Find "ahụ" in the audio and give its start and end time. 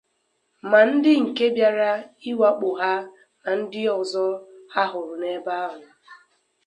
5.65-5.81